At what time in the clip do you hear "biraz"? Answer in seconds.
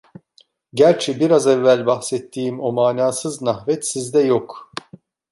1.19-1.47